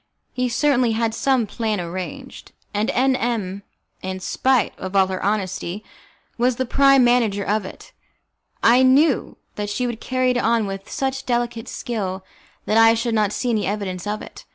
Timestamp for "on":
10.39-10.65